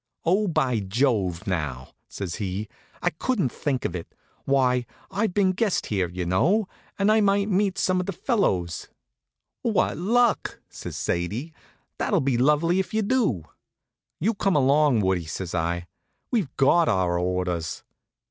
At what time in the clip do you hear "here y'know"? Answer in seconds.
5.85-6.67